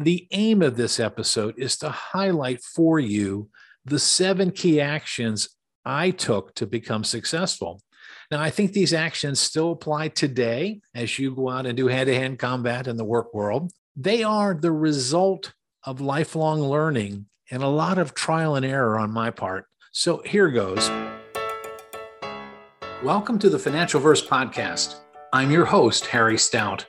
[0.00, 3.48] The aim of this episode is to highlight for you
[3.84, 5.48] the seven key actions
[5.84, 7.82] I took to become successful.
[8.30, 12.06] Now, I think these actions still apply today as you go out and do hand
[12.06, 13.72] to hand combat in the work world.
[13.96, 15.52] They are the result
[15.84, 19.64] of lifelong learning and a lot of trial and error on my part.
[19.90, 20.88] So here goes.
[23.02, 25.00] Welcome to the Financial Verse Podcast.
[25.32, 26.86] I'm your host, Harry Stout.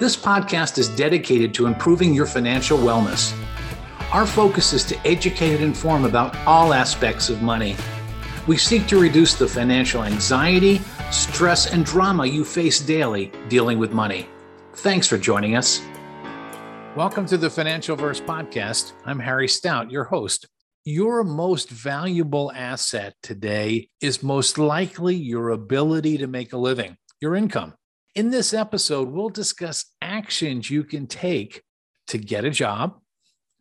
[0.00, 3.32] This podcast is dedicated to improving your financial wellness.
[4.12, 7.76] Our focus is to educate and inform about all aspects of money.
[8.48, 10.80] We seek to reduce the financial anxiety,
[11.12, 14.26] stress, and drama you face daily dealing with money.
[14.72, 15.80] Thanks for joining us.
[16.96, 18.94] Welcome to the Financial Verse Podcast.
[19.04, 20.48] I'm Harry Stout, your host.
[20.84, 27.36] Your most valuable asset today is most likely your ability to make a living, your
[27.36, 27.74] income.
[28.14, 31.62] In this episode, we'll discuss actions you can take
[32.06, 33.00] to get a job,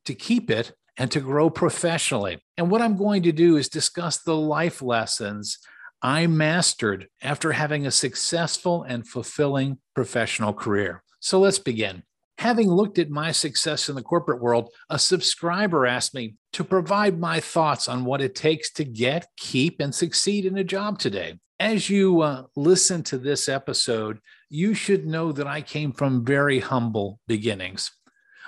[0.05, 2.39] to keep it, and to grow professionally.
[2.55, 5.57] And what I'm going to do is discuss the life lessons
[6.03, 11.01] I mastered after having a successful and fulfilling professional career.
[11.19, 12.03] So let's begin.
[12.37, 17.19] Having looked at my success in the corporate world, a subscriber asked me to provide
[17.19, 21.39] my thoughts on what it takes to get, keep, and succeed in a job today.
[21.59, 26.59] As you uh, listen to this episode, you should know that I came from very
[26.59, 27.91] humble beginnings.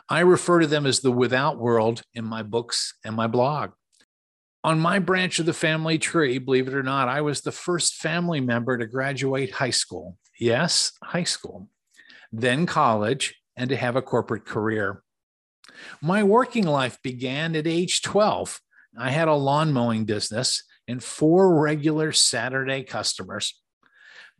[0.09, 3.71] I refer to them as the without world in my books and my blog.
[4.63, 7.95] On my branch of the family tree, believe it or not, I was the first
[7.95, 10.17] family member to graduate high school.
[10.39, 11.69] Yes, high school,
[12.31, 15.03] then college, and to have a corporate career.
[16.01, 18.59] My working life began at age 12.
[18.97, 23.59] I had a lawn mowing business and four regular Saturday customers.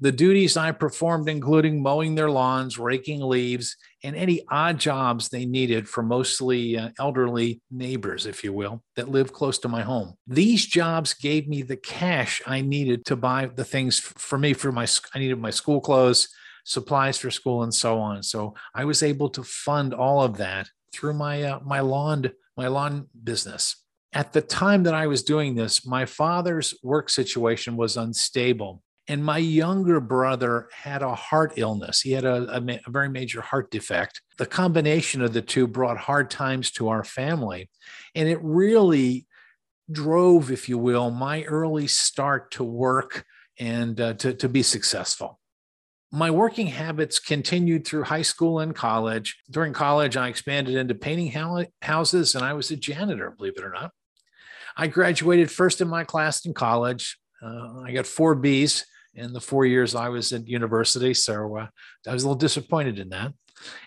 [0.01, 5.45] The duties I performed including mowing their lawns, raking leaves, and any odd jobs they
[5.45, 10.16] needed for mostly uh, elderly neighbors, if you will, that live close to my home.
[10.27, 14.73] These jobs gave me the cash I needed to buy the things for me for
[14.73, 16.28] my I needed my school clothes,
[16.66, 18.22] supplies for school, and so on.
[18.22, 22.67] So I was able to fund all of that through my uh, my lawn my
[22.67, 23.78] lawn business.
[24.16, 29.24] At the time that I was doing this, my father's work situation was unstable and
[29.24, 32.02] my younger brother had a heart illness.
[32.02, 34.22] He had a, a, a, very major heart defect.
[34.38, 37.70] The combination of the two brought hard times to our family.
[38.16, 39.28] And it really
[39.92, 43.26] drove, if you will, my early start to work
[43.59, 45.40] and uh, to, to be successful.
[46.12, 49.38] My working habits continued through high school and college.
[49.52, 53.72] During college, I expanded into painting houses and I was a janitor, believe it or
[53.72, 53.92] not.
[54.78, 57.18] I graduated first in my class in college.
[57.41, 61.13] Uh, I got four B's in the four years I was at university.
[61.13, 61.68] So uh,
[62.08, 63.34] I was a little disappointed in that.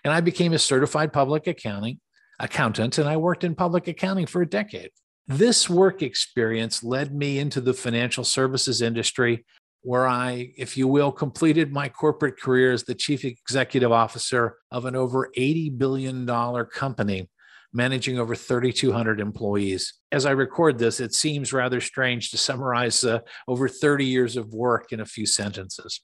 [0.04, 2.00] And I became a certified public accounting
[2.41, 4.91] accountant, and I worked in public accounting for a decade.
[5.27, 9.44] This work experience led me into the financial services industry,
[9.82, 14.87] where I, if you will, completed my corporate career as the chief executive officer of
[14.87, 16.27] an over $80 billion
[16.66, 17.28] company
[17.72, 19.94] managing over 3,200 employees.
[20.10, 24.54] As I record this, it seems rather strange to summarize uh, over 30 years of
[24.54, 26.00] work in a few sentences.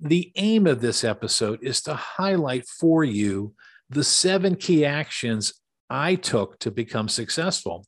[0.00, 3.54] The aim of this episode is to highlight for you
[3.90, 5.54] the seven key actions
[5.90, 7.86] I took to become successful.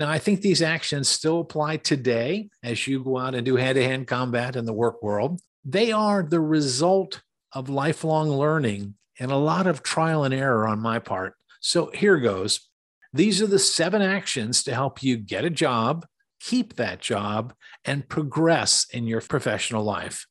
[0.00, 3.76] Now, I think these actions still apply today as you go out and do hand
[3.76, 5.40] to hand combat in the work world.
[5.64, 7.22] They are the result
[7.52, 11.34] of lifelong learning and a lot of trial and error on my part.
[11.60, 12.68] So here goes.
[13.12, 16.06] These are the seven actions to help you get a job,
[16.40, 20.26] keep that job, and progress in your professional life.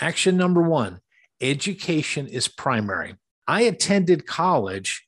[0.00, 1.00] Action number one
[1.40, 3.14] education is primary.
[3.46, 5.06] I attended college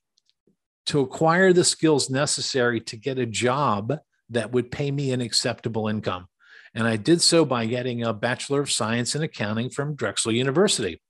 [0.87, 3.97] to acquire the skills necessary to get a job
[4.29, 6.27] that would pay me an acceptable income.
[6.73, 11.01] And I did so by getting a Bachelor of Science in Accounting from Drexel University.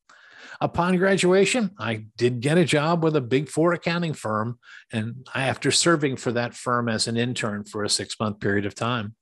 [0.60, 4.58] Upon graduation, I did get a job with a big four accounting firm.
[4.92, 8.74] And after serving for that firm as an intern for a six month period of
[8.74, 9.16] time,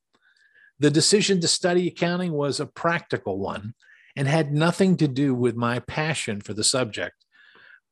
[0.80, 3.74] the decision to study accounting was a practical one
[4.15, 7.25] and had nothing to do with my passion for the subject.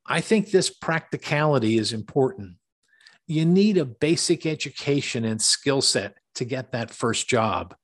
[0.06, 2.56] I think this practicality is important.
[3.28, 7.76] You need a basic education and skill set to get that first job.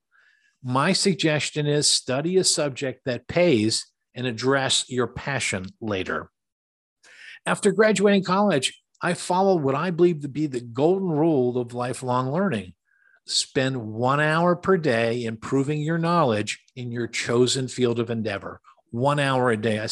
[0.62, 6.30] My suggestion is study a subject that pays and address your passion later.
[7.46, 12.32] After graduating college, I followed what I believe to be the golden rule of lifelong
[12.32, 12.74] learning.
[13.26, 18.60] Spend one hour per day improving your knowledge in your chosen field of endeavor.
[18.92, 19.80] One hour a day.
[19.80, 19.88] I,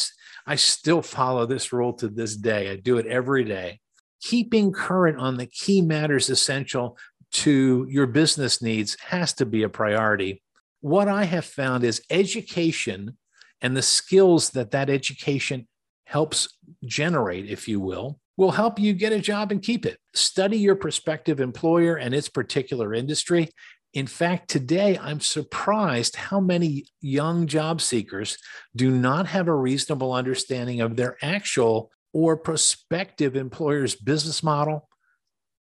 [0.46, 2.70] I still follow this rule to this day.
[2.70, 3.80] I do it every day.
[4.20, 6.98] keeping current on the key matters essential
[7.30, 10.42] to your business needs has to be a priority.
[10.80, 13.16] What I have found is education
[13.60, 15.66] and the skills that that education
[16.04, 16.48] helps
[16.84, 19.98] generate, if you will, will help you get a job and keep it.
[20.14, 23.50] Study your prospective employer and its particular industry.
[23.94, 28.38] In fact, today I'm surprised how many young job seekers
[28.76, 34.88] do not have a reasonable understanding of their actual or prospective employer's business model,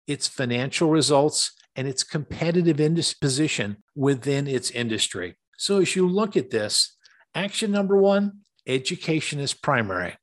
[0.06, 2.80] its financial results, and its competitive
[3.20, 5.36] position within its industry.
[5.56, 6.95] So, as you look at this,
[7.36, 10.16] action number one education is primary.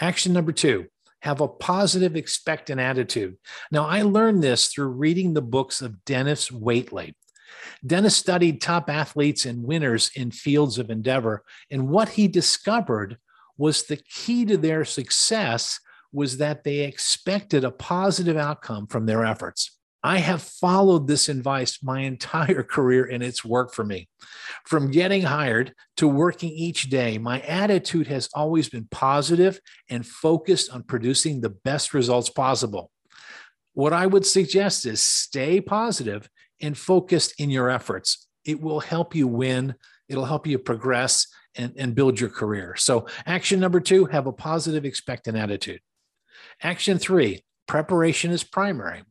[0.00, 0.86] Action number two
[1.22, 3.36] have a positive, expectant attitude.
[3.70, 7.12] Now, I learned this through reading the books of Dennis Waitley.
[7.86, 13.18] Dennis studied top athletes and winners in fields of endeavor, and what he discovered
[13.58, 15.78] was the key to their success
[16.10, 19.78] was that they expected a positive outcome from their efforts.
[20.02, 24.08] I have followed this advice my entire career and it's worked for me.
[24.66, 30.70] From getting hired to working each day, my attitude has always been positive and focused
[30.70, 32.90] on producing the best results possible.
[33.74, 36.28] What I would suggest is stay positive
[36.60, 38.26] and focused in your efforts.
[38.44, 39.74] It will help you win,
[40.08, 41.26] it'll help you progress
[41.56, 42.74] and, and build your career.
[42.76, 45.80] So, action number two have a positive, expectant attitude.
[46.62, 49.02] Action three preparation is primary.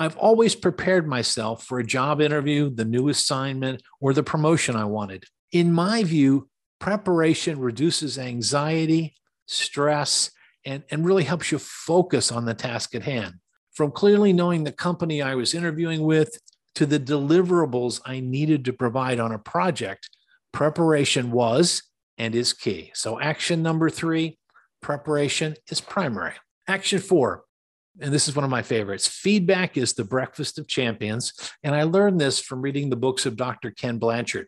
[0.00, 4.86] I've always prepared myself for a job interview, the new assignment, or the promotion I
[4.86, 5.24] wanted.
[5.52, 6.48] In my view,
[6.78, 9.14] preparation reduces anxiety,
[9.46, 10.30] stress,
[10.64, 13.34] and, and really helps you focus on the task at hand.
[13.74, 16.34] From clearly knowing the company I was interviewing with
[16.76, 20.08] to the deliverables I needed to provide on a project,
[20.50, 21.82] preparation was
[22.16, 22.90] and is key.
[22.94, 24.38] So, action number three
[24.80, 26.34] preparation is primary.
[26.66, 27.44] Action four
[27.98, 31.32] and this is one of my favorites feedback is the breakfast of champions.
[31.62, 33.70] And I learned this from reading the books of Dr.
[33.70, 34.46] Ken Blanchard.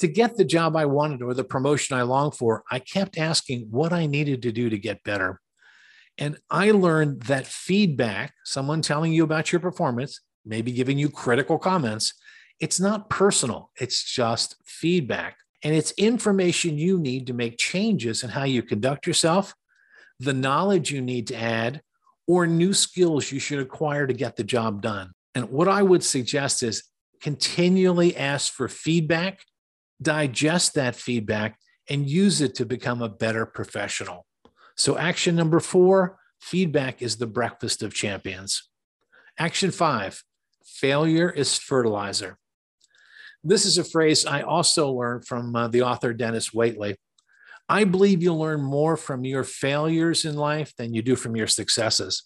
[0.00, 3.68] To get the job I wanted or the promotion I longed for, I kept asking
[3.70, 5.40] what I needed to do to get better.
[6.18, 11.58] And I learned that feedback, someone telling you about your performance, maybe giving you critical
[11.58, 12.14] comments,
[12.60, 15.36] it's not personal, it's just feedback.
[15.62, 19.54] And it's information you need to make changes in how you conduct yourself,
[20.20, 21.82] the knowledge you need to add,
[22.26, 25.12] or new skills you should acquire to get the job done.
[25.34, 26.82] And what I would suggest is
[27.20, 29.40] continually ask for feedback,
[30.00, 31.58] digest that feedback,
[31.88, 34.26] and use it to become a better professional.
[34.76, 38.68] So, action number four feedback is the breakfast of champions.
[39.38, 40.22] Action five
[40.64, 42.38] failure is fertilizer.
[43.44, 46.96] This is a phrase I also learned from uh, the author Dennis Waitley.
[47.68, 51.48] I believe you'll learn more from your failures in life than you do from your
[51.48, 52.24] successes.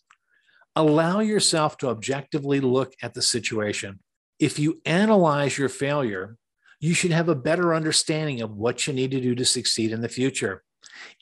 [0.76, 4.00] Allow yourself to objectively look at the situation.
[4.38, 6.36] If you analyze your failure,
[6.78, 10.00] you should have a better understanding of what you need to do to succeed in
[10.00, 10.62] the future.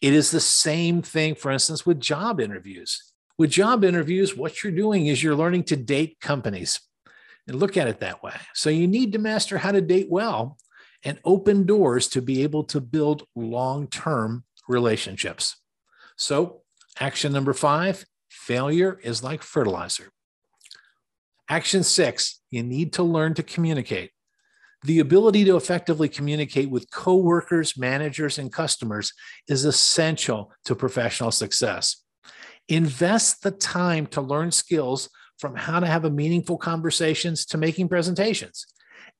[0.03, 3.12] It is the same thing, for instance, with job interviews.
[3.38, 6.81] With job interviews, what you're doing is you're learning to date companies
[7.47, 8.35] and look at it that way.
[8.55, 10.59] So you need to master how to date well
[11.05, 15.56] and open doors to be able to build long term relationships.
[16.17, 16.62] So,
[16.99, 20.11] action number five failure is like fertilizer.
[21.49, 24.11] Action six, you need to learn to communicate.
[24.84, 29.13] The ability to effectively communicate with coworkers, managers, and customers
[29.49, 32.05] is essential to professional success.
[32.69, 35.08] Invest the time to learn skills
[35.39, 38.67] from how to have a meaningful conversations to making presentations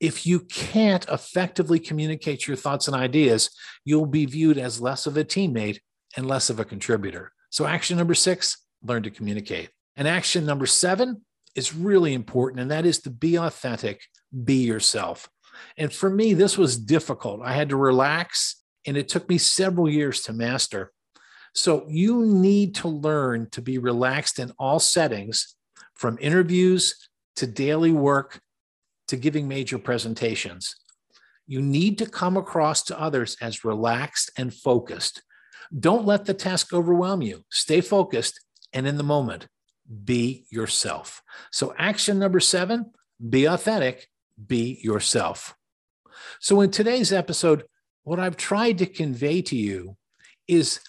[0.00, 3.50] if you can't effectively communicate your thoughts and ideas,
[3.85, 5.81] you'll be viewed as less of a teammate
[6.17, 7.33] and less of a contributor.
[7.50, 9.71] So, action number six, learn to communicate.
[9.97, 11.23] And action number seven
[11.55, 14.02] is really important, and that is to be authentic,
[14.45, 15.28] be yourself.
[15.76, 17.40] And for me, this was difficult.
[17.43, 20.93] I had to relax, and it took me several years to master.
[21.55, 25.57] So, you need to learn to be relaxed in all settings
[25.95, 28.40] from interviews to daily work
[29.09, 30.75] to giving major presentations.
[31.47, 35.23] You need to come across to others as relaxed and focused.
[35.77, 37.45] Don't let the task overwhelm you.
[37.50, 38.41] Stay focused
[38.73, 39.49] and in the moment,
[40.05, 41.23] be yourself.
[41.50, 42.93] So, action number seven
[43.29, 44.09] be authentic,
[44.47, 45.55] be yourself.
[46.41, 47.65] So, in today's episode,
[48.05, 49.97] what I've tried to convey to you
[50.47, 50.81] is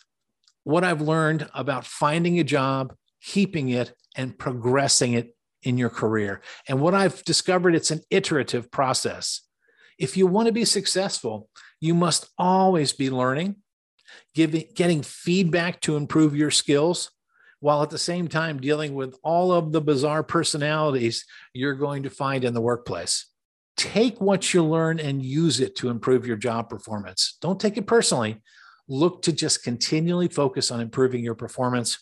[0.63, 6.41] what I've learned about finding a job, keeping it, and progressing it in your career.
[6.67, 9.41] And what I've discovered, it's an iterative process.
[9.97, 11.49] If you want to be successful,
[11.81, 13.57] you must always be learning,
[14.33, 17.11] giving, getting feedback to improve your skills,
[17.59, 22.09] while at the same time dealing with all of the bizarre personalities you're going to
[22.09, 23.25] find in the workplace.
[23.75, 27.37] Take what you learn and use it to improve your job performance.
[27.41, 28.41] Don't take it personally.
[28.87, 31.97] Look to just continually focus on improving your performance.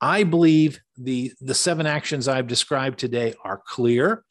[0.00, 4.24] I believe the, the seven actions I've described today are clear.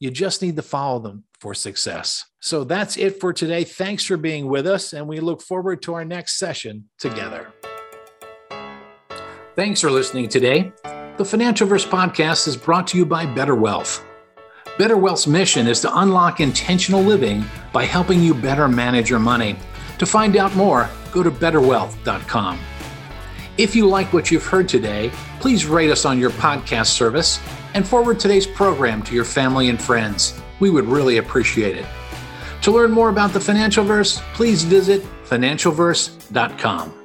[0.00, 2.24] You just need to follow them for success.
[2.40, 3.64] So that's it for today.
[3.64, 7.52] Thanks for being with us, and we look forward to our next session together.
[9.56, 10.72] Thanks for listening today.
[11.16, 14.04] The Financial Verse podcast is brought to you by Better Wealth.
[14.78, 19.56] Better Wealth's mission is to unlock intentional living by helping you better manage your money.
[19.98, 22.58] To find out more, go to betterwealth.com.
[23.56, 27.38] If you like what you've heard today, please rate us on your podcast service
[27.74, 30.40] and forward today's program to your family and friends.
[30.58, 31.86] We would really appreciate it.
[32.62, 37.03] To learn more about the Financial Verse, please visit financialverse.com.